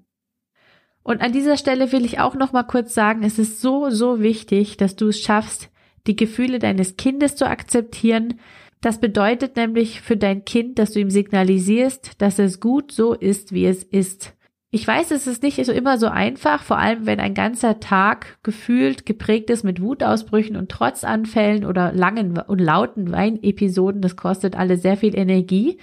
Und 1.02 1.20
an 1.20 1.32
dieser 1.32 1.56
Stelle 1.56 1.90
will 1.90 2.04
ich 2.04 2.20
auch 2.20 2.34
noch 2.34 2.52
mal 2.52 2.62
kurz 2.62 2.94
sagen, 2.94 3.22
es 3.24 3.38
ist 3.38 3.60
so, 3.60 3.90
so 3.90 4.20
wichtig, 4.20 4.76
dass 4.76 4.94
du 4.94 5.08
es 5.08 5.20
schaffst, 5.20 5.70
die 6.06 6.16
Gefühle 6.16 6.58
deines 6.58 6.96
Kindes 6.96 7.34
zu 7.34 7.48
akzeptieren. 7.48 8.38
Das 8.80 9.00
bedeutet 9.00 9.56
nämlich 9.56 10.00
für 10.00 10.16
dein 10.16 10.44
Kind, 10.44 10.78
dass 10.78 10.92
du 10.92 11.00
ihm 11.00 11.10
signalisierst, 11.10 12.20
dass 12.20 12.38
es 12.38 12.60
gut 12.60 12.92
so 12.92 13.14
ist, 13.14 13.52
wie 13.52 13.66
es 13.66 13.82
ist. 13.82 14.34
Ich 14.74 14.88
weiß, 14.88 15.10
es 15.10 15.26
ist 15.26 15.42
nicht 15.42 15.62
so 15.62 15.70
immer 15.70 15.98
so 15.98 16.06
einfach, 16.06 16.62
vor 16.62 16.78
allem 16.78 17.04
wenn 17.04 17.20
ein 17.20 17.34
ganzer 17.34 17.78
Tag 17.78 18.38
gefühlt 18.42 19.04
geprägt 19.04 19.50
ist 19.50 19.64
mit 19.64 19.82
Wutausbrüchen 19.82 20.56
und 20.56 20.70
Trotzanfällen 20.70 21.66
oder 21.66 21.92
langen 21.92 22.38
und 22.38 22.58
lauten 22.58 23.12
Weinepisoden. 23.12 24.00
Das 24.00 24.16
kostet 24.16 24.56
alle 24.56 24.78
sehr 24.78 24.96
viel 24.96 25.14
Energie. 25.14 25.76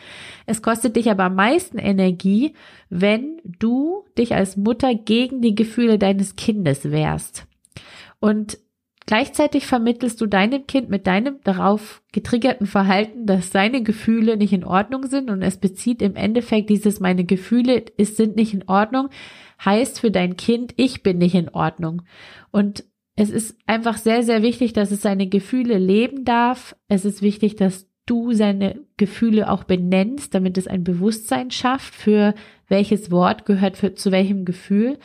Es 0.48 0.64
kostet 0.64 0.96
dich 0.96 1.12
aber 1.12 1.26
am 1.26 1.36
meisten 1.36 1.78
Energie, 1.78 2.56
wenn 2.90 3.40
du 3.44 4.06
dich 4.18 4.34
als 4.34 4.58
Mutter 4.58 4.96
gegen 4.96 5.44
die 5.44 5.54
Gefühle 5.54 6.00
deines 6.00 6.36
Kindes 6.36 6.90
wehrst. 6.90 7.46
Und 8.20 8.58
Gleichzeitig 9.10 9.66
vermittelst 9.66 10.22
du 10.22 10.28
deinem 10.28 10.68
Kind 10.68 10.92
mit 10.92 11.08
deinem 11.08 11.42
darauf 11.44 12.04
getriggerten 12.12 12.68
Verhalten, 12.68 13.26
dass 13.26 13.52
seine 13.52 13.82
Gefühle 13.82 14.38
nicht 14.38 14.54
in 14.54 14.64
Ordnung 14.64 15.08
sind 15.08 15.32
und 15.32 15.42
es 15.42 15.58
bezieht 15.58 16.04
im 16.04 16.16
Endeffekt 16.16 16.70
dieses 16.70 17.00
meine 17.00 17.24
Gefühle 17.24 17.86
ist, 17.98 18.18
sind 18.18 18.36
nicht 18.36 18.54
in 18.54 18.68
Ordnung, 18.68 19.10
heißt 19.66 20.00
für 20.00 20.12
dein 20.12 20.38
Kind, 20.38 20.76
ich 20.76 21.02
bin 21.02 21.18
nicht 21.18 21.34
in 21.34 21.50
Ordnung. 21.50 22.04
Und 22.52 22.84
es 23.16 23.32
ist 23.32 23.58
einfach 23.66 23.98
sehr, 23.98 24.22
sehr 24.22 24.44
wichtig, 24.44 24.74
dass 24.74 24.92
es 24.92 25.02
seine 25.02 25.26
Gefühle 25.26 25.80
leben 25.80 26.24
darf. 26.24 26.76
Es 26.88 27.04
ist 27.04 27.24
wichtig, 27.24 27.56
dass 27.56 27.89
du 28.10 28.34
seine 28.34 28.80
Gefühle 28.98 29.50
auch 29.50 29.64
benennst, 29.64 30.34
damit 30.34 30.58
es 30.58 30.68
ein 30.68 30.84
Bewusstsein 30.84 31.52
schafft 31.52 31.94
für 31.94 32.34
welches 32.68 33.12
Wort 33.12 33.46
gehört 33.46 33.78
für, 33.78 33.96
zu 33.96 34.12
welchem 34.12 34.46
Gefühl. 34.46 34.98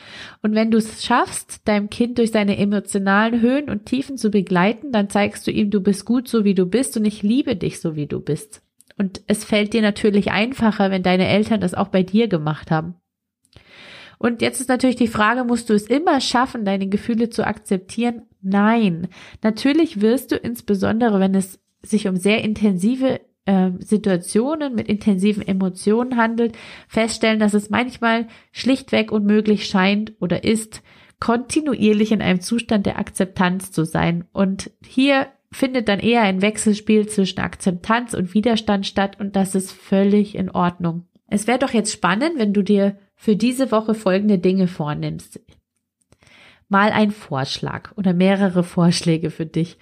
Und 0.42 0.54
wenn 0.54 0.70
du 0.70 0.78
es 0.78 1.04
schaffst, 1.04 1.66
deinem 1.66 1.90
Kind 1.90 2.18
durch 2.18 2.30
seine 2.30 2.58
emotionalen 2.58 3.40
Höhen 3.40 3.70
und 3.70 3.86
Tiefen 3.86 4.18
zu 4.18 4.30
begleiten, 4.30 4.92
dann 4.92 5.10
zeigst 5.10 5.46
du 5.46 5.50
ihm, 5.50 5.70
du 5.70 5.80
bist 5.80 6.04
gut 6.04 6.28
so 6.28 6.44
wie 6.44 6.54
du 6.54 6.66
bist 6.66 6.96
und 6.96 7.04
ich 7.04 7.22
liebe 7.22 7.56
dich 7.56 7.80
so 7.80 7.96
wie 7.96 8.06
du 8.06 8.20
bist. 8.20 8.62
Und 8.96 9.22
es 9.26 9.44
fällt 9.44 9.72
dir 9.72 9.82
natürlich 9.82 10.30
einfacher, 10.30 10.90
wenn 10.90 11.02
deine 11.02 11.26
Eltern 11.26 11.60
das 11.60 11.74
auch 11.74 11.88
bei 11.88 12.02
dir 12.02 12.28
gemacht 12.28 12.70
haben. 12.70 12.94
Und 14.18 14.40
jetzt 14.40 14.60
ist 14.60 14.68
natürlich 14.68 14.96
die 14.96 15.08
Frage, 15.08 15.44
musst 15.44 15.68
du 15.68 15.74
es 15.74 15.86
immer 15.86 16.20
schaffen, 16.20 16.64
deine 16.64 16.88
Gefühle 16.88 17.30
zu 17.30 17.46
akzeptieren? 17.46 18.22
Nein. 18.40 19.08
Natürlich 19.42 20.00
wirst 20.00 20.32
du 20.32 20.36
insbesondere, 20.36 21.18
wenn 21.18 21.34
es 21.34 21.58
sich 21.84 22.08
um 22.08 22.16
sehr 22.16 22.42
intensive 22.42 23.20
äh, 23.46 23.70
Situationen 23.78 24.74
mit 24.74 24.88
intensiven 24.88 25.46
Emotionen 25.46 26.16
handelt, 26.16 26.56
feststellen, 26.88 27.38
dass 27.38 27.54
es 27.54 27.70
manchmal 27.70 28.26
schlichtweg 28.52 29.12
unmöglich 29.12 29.66
scheint 29.66 30.14
oder 30.20 30.44
ist, 30.44 30.82
kontinuierlich 31.20 32.12
in 32.12 32.22
einem 32.22 32.40
Zustand 32.40 32.86
der 32.86 32.98
Akzeptanz 32.98 33.70
zu 33.70 33.84
sein. 33.84 34.24
Und 34.32 34.70
hier 34.84 35.28
findet 35.52 35.88
dann 35.88 36.00
eher 36.00 36.22
ein 36.22 36.42
Wechselspiel 36.42 37.06
zwischen 37.06 37.40
Akzeptanz 37.40 38.14
und 38.14 38.34
Widerstand 38.34 38.86
statt 38.86 39.20
und 39.20 39.36
das 39.36 39.54
ist 39.54 39.72
völlig 39.72 40.34
in 40.34 40.50
Ordnung. 40.50 41.06
Es 41.28 41.46
wäre 41.46 41.58
doch 41.58 41.72
jetzt 41.72 41.92
spannend, 41.92 42.38
wenn 42.38 42.52
du 42.52 42.62
dir 42.62 42.98
für 43.14 43.36
diese 43.36 43.70
Woche 43.70 43.94
folgende 43.94 44.38
Dinge 44.38 44.66
vornimmst. 44.66 45.40
Mal 46.68 46.90
ein 46.90 47.10
Vorschlag 47.10 47.92
oder 47.96 48.14
mehrere 48.14 48.64
Vorschläge 48.64 49.30
für 49.30 49.46
dich. 49.46 49.78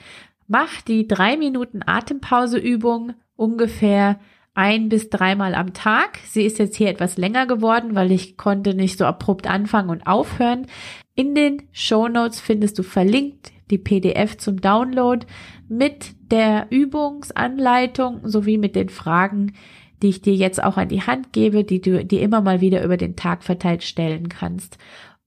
Mach 0.53 0.83
die 0.83 1.09
drei 1.09 1.38
Minuten 1.38 1.81
Atempauseübung 1.83 3.15
ungefähr 3.37 4.21
ein 4.53 4.91
bis 4.91 5.09
dreimal 5.09 5.55
am 5.55 5.73
Tag. 5.73 6.19
Sie 6.29 6.45
ist 6.45 6.59
jetzt 6.59 6.77
hier 6.77 6.91
etwas 6.91 7.17
länger 7.17 7.47
geworden, 7.47 7.95
weil 7.95 8.12
ich 8.12 8.37
konnte 8.37 8.75
nicht 8.75 8.99
so 8.99 9.07
abrupt 9.07 9.47
anfangen 9.47 9.88
und 9.88 10.07
aufhören. 10.07 10.67
In 11.15 11.35
den 11.35 11.62
Show 11.73 12.07
Notes 12.07 12.38
findest 12.38 12.79
du 12.79 12.83
verlinkt 12.83 13.51
die 13.71 13.79
PDF 13.79 14.37
zum 14.37 14.61
Download 14.61 15.27
mit 15.71 16.11
der 16.31 16.67
Übungsanleitung 16.69 18.21
sowie 18.29 18.59
mit 18.59 18.77
den 18.77 18.91
Fragen, 18.91 19.55
die 20.03 20.11
ich 20.11 20.21
dir 20.21 20.35
jetzt 20.35 20.62
auch 20.62 20.77
an 20.77 20.91
die 20.91 21.01
Hand 21.01 21.33
gebe, 21.33 21.65
die 21.65 21.81
du 21.81 22.05
dir 22.05 22.21
immer 22.21 22.43
mal 22.43 22.61
wieder 22.61 22.85
über 22.85 22.99
den 22.99 23.17
Tag 23.17 23.43
verteilt 23.43 23.85
stellen 23.85 24.29
kannst. 24.29 24.77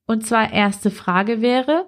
Und 0.06 0.24
zwar 0.24 0.54
erste 0.54 0.92
Frage 0.92 1.42
wäre, 1.42 1.88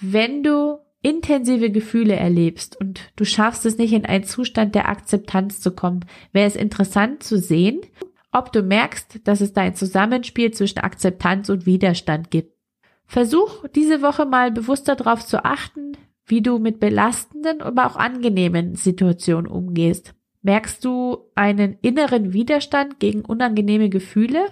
wenn 0.00 0.44
du 0.44 0.83
intensive 1.04 1.70
Gefühle 1.70 2.16
erlebst 2.16 2.80
und 2.80 3.12
du 3.16 3.24
schaffst 3.24 3.66
es 3.66 3.76
nicht 3.76 3.92
in 3.92 4.06
einen 4.06 4.24
Zustand 4.24 4.74
der 4.74 4.88
Akzeptanz 4.88 5.60
zu 5.60 5.72
kommen, 5.72 6.06
wäre 6.32 6.46
es 6.46 6.56
interessant 6.56 7.22
zu 7.22 7.38
sehen, 7.38 7.82
ob 8.32 8.52
du 8.52 8.62
merkst, 8.62 9.20
dass 9.24 9.40
es 9.40 9.52
da 9.52 9.60
ein 9.60 9.76
Zusammenspiel 9.76 10.50
zwischen 10.52 10.78
Akzeptanz 10.78 11.50
und 11.50 11.66
Widerstand 11.66 12.30
gibt. 12.30 12.54
Versuch 13.06 13.68
diese 13.74 14.00
Woche 14.00 14.24
mal 14.24 14.50
bewusster 14.50 14.96
darauf 14.96 15.24
zu 15.24 15.44
achten, 15.44 15.92
wie 16.26 16.40
du 16.40 16.58
mit 16.58 16.80
belastenden, 16.80 17.60
aber 17.60 17.86
auch 17.86 17.96
angenehmen 17.96 18.74
Situationen 18.74 19.46
umgehst. 19.46 20.14
Merkst 20.40 20.84
du 20.84 21.18
einen 21.34 21.76
inneren 21.82 22.32
Widerstand 22.32 22.98
gegen 22.98 23.20
unangenehme 23.20 23.90
Gefühle? 23.90 24.46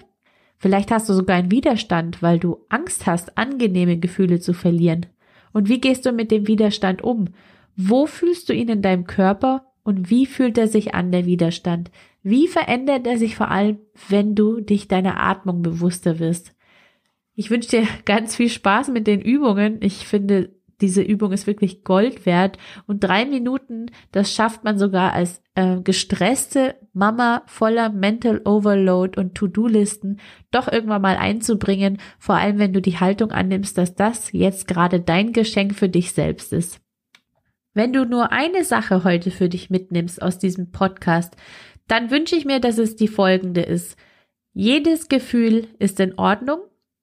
Vielleicht 0.57 0.91
hast 0.91 1.09
du 1.09 1.13
sogar 1.13 1.35
einen 1.37 1.51
Widerstand, 1.51 2.21
weil 2.21 2.37
du 2.37 2.65
Angst 2.69 3.07
hast, 3.07 3.37
angenehme 3.39 3.97
Gefühle 3.97 4.39
zu 4.39 4.53
verlieren. 4.53 5.07
Und 5.53 5.69
wie 5.69 5.79
gehst 5.79 6.05
du 6.05 6.11
mit 6.11 6.31
dem 6.31 6.47
Widerstand 6.47 7.03
um? 7.03 7.29
Wo 7.75 8.05
fühlst 8.05 8.49
du 8.49 8.53
ihn 8.53 8.69
in 8.69 8.81
deinem 8.81 9.05
Körper 9.05 9.65
und 9.83 10.09
wie 10.09 10.25
fühlt 10.25 10.57
er 10.57 10.67
sich 10.67 10.93
an, 10.93 11.11
der 11.11 11.25
Widerstand? 11.25 11.91
Wie 12.23 12.47
verändert 12.47 13.05
er 13.07 13.17
sich 13.17 13.35
vor 13.35 13.51
allem, 13.51 13.79
wenn 14.09 14.35
du 14.35 14.61
dich 14.61 14.87
deiner 14.87 15.19
Atmung 15.19 15.61
bewusster 15.61 16.19
wirst? 16.19 16.55
Ich 17.35 17.49
wünsche 17.49 17.69
dir 17.69 17.87
ganz 18.05 18.35
viel 18.35 18.49
Spaß 18.49 18.89
mit 18.89 19.07
den 19.07 19.21
Übungen. 19.21 19.77
Ich 19.81 20.07
finde, 20.07 20.51
diese 20.83 21.01
Übung 21.01 21.31
ist 21.31 21.47
wirklich 21.47 21.85
Gold 21.85 22.25
wert. 22.25 22.57
Und 22.85 23.05
drei 23.05 23.23
Minuten, 23.25 23.85
das 24.11 24.33
schafft 24.33 24.65
man 24.65 24.77
sogar 24.77 25.13
als 25.13 25.41
äh, 25.55 25.79
gestresste 25.81 26.75
Mama 26.91 27.43
voller 27.45 27.89
Mental 27.89 28.41
Overload 28.43 29.17
und 29.19 29.33
To-Do-Listen 29.33 30.19
doch 30.51 30.69
irgendwann 30.69 31.01
mal 31.01 31.15
einzubringen, 31.15 31.99
vor 32.19 32.35
allem 32.35 32.59
wenn 32.59 32.73
du 32.73 32.81
die 32.81 32.99
Haltung 32.99 33.31
annimmst, 33.31 33.77
dass 33.77 33.95
das 33.95 34.33
jetzt 34.33 34.67
gerade 34.67 34.99
dein 34.99 35.31
Geschenk 35.31 35.73
für 35.73 35.87
dich 35.87 36.11
selbst 36.11 36.51
ist. 36.51 36.81
Wenn 37.73 37.93
du 37.93 38.05
nur 38.05 38.33
eine 38.33 38.65
Sache 38.65 39.05
heute 39.05 39.31
für 39.31 39.47
dich 39.47 39.69
mitnimmst 39.69 40.21
aus 40.21 40.37
diesem 40.37 40.71
Podcast, 40.71 41.37
dann 41.87 42.11
wünsche 42.11 42.35
ich 42.35 42.43
mir, 42.43 42.59
dass 42.59 42.77
es 42.77 42.97
die 42.97 43.07
folgende 43.07 43.61
ist. 43.61 43.97
Jedes 44.51 45.07
Gefühl 45.07 45.69
ist 45.79 46.01
in 46.01 46.19
Ordnung, 46.19 46.59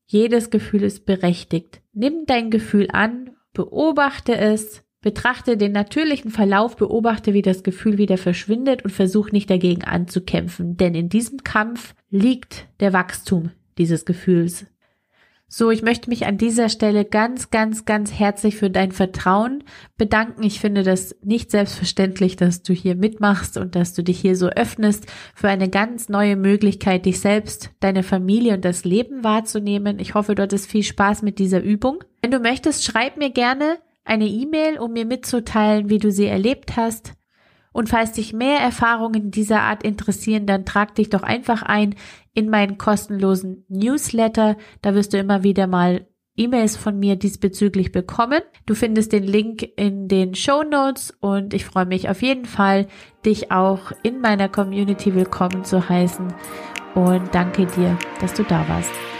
jedes 0.06 0.50
Gefühl 0.50 0.82
ist 0.82 1.06
berechtigt. 1.06 1.80
Nimm 1.94 2.26
dein 2.26 2.50
Gefühl 2.50 2.88
an, 2.92 3.30
beobachte 3.52 4.36
es, 4.36 4.84
Betrachte 5.02 5.56
den 5.56 5.72
natürlichen 5.72 6.30
Verlauf, 6.30 6.76
beobachte, 6.76 7.32
wie 7.32 7.40
das 7.40 7.62
Gefühl 7.62 7.96
wieder 7.96 8.18
verschwindet 8.18 8.84
und 8.84 8.90
versuch 8.90 9.32
nicht 9.32 9.48
dagegen 9.48 9.82
anzukämpfen, 9.82 10.76
denn 10.76 10.94
in 10.94 11.08
diesem 11.08 11.42
Kampf 11.42 11.94
liegt 12.10 12.68
der 12.80 12.92
Wachstum 12.92 13.50
dieses 13.78 14.04
Gefühls. 14.04 14.66
So, 15.52 15.72
ich 15.72 15.82
möchte 15.82 16.08
mich 16.08 16.26
an 16.26 16.38
dieser 16.38 16.68
Stelle 16.68 17.04
ganz, 17.04 17.50
ganz, 17.50 17.84
ganz 17.84 18.12
herzlich 18.12 18.54
für 18.54 18.70
dein 18.70 18.92
Vertrauen 18.92 19.64
bedanken. 19.98 20.44
Ich 20.44 20.60
finde 20.60 20.84
das 20.84 21.16
nicht 21.24 21.50
selbstverständlich, 21.50 22.36
dass 22.36 22.62
du 22.62 22.72
hier 22.72 22.94
mitmachst 22.94 23.56
und 23.56 23.74
dass 23.74 23.92
du 23.92 24.04
dich 24.04 24.20
hier 24.20 24.36
so 24.36 24.46
öffnest 24.46 25.06
für 25.34 25.48
eine 25.48 25.68
ganz 25.68 26.08
neue 26.08 26.36
Möglichkeit, 26.36 27.04
dich 27.04 27.18
selbst, 27.18 27.70
deine 27.80 28.04
Familie 28.04 28.54
und 28.54 28.64
das 28.64 28.84
Leben 28.84 29.24
wahrzunehmen. 29.24 29.98
Ich 29.98 30.14
hoffe, 30.14 30.36
du 30.36 30.42
hattest 30.44 30.70
viel 30.70 30.84
Spaß 30.84 31.22
mit 31.22 31.40
dieser 31.40 31.60
Übung. 31.60 32.04
Wenn 32.22 32.30
du 32.30 32.38
möchtest, 32.38 32.84
schreib 32.84 33.16
mir 33.16 33.30
gerne 33.30 33.78
eine 34.04 34.28
E-Mail, 34.28 34.78
um 34.78 34.92
mir 34.92 35.04
mitzuteilen, 35.04 35.90
wie 35.90 35.98
du 35.98 36.12
sie 36.12 36.26
erlebt 36.26 36.76
hast. 36.76 37.14
Und 37.72 37.88
falls 37.88 38.12
dich 38.12 38.32
mehr 38.32 38.58
Erfahrungen 38.58 39.30
dieser 39.30 39.62
Art 39.62 39.82
interessieren, 39.82 40.46
dann 40.46 40.64
trag 40.64 40.94
dich 40.94 41.10
doch 41.10 41.22
einfach 41.22 41.62
ein 41.62 41.94
in 42.34 42.50
meinen 42.50 42.78
kostenlosen 42.78 43.64
Newsletter. 43.68 44.56
Da 44.82 44.94
wirst 44.94 45.12
du 45.12 45.18
immer 45.18 45.42
wieder 45.42 45.66
mal 45.66 46.06
E-Mails 46.36 46.76
von 46.76 46.98
mir 46.98 47.16
diesbezüglich 47.16 47.92
bekommen. 47.92 48.40
Du 48.66 48.74
findest 48.74 49.12
den 49.12 49.24
Link 49.24 49.68
in 49.76 50.08
den 50.08 50.34
Show 50.34 50.62
Notes 50.62 51.16
und 51.20 51.54
ich 51.54 51.64
freue 51.64 51.86
mich 51.86 52.08
auf 52.08 52.22
jeden 52.22 52.46
Fall, 52.46 52.86
dich 53.26 53.52
auch 53.52 53.92
in 54.02 54.20
meiner 54.20 54.48
Community 54.48 55.14
willkommen 55.14 55.64
zu 55.64 55.88
heißen 55.88 56.32
und 56.94 57.34
danke 57.34 57.66
dir, 57.66 57.98
dass 58.20 58.34
du 58.34 58.42
da 58.42 58.66
warst. 58.68 59.19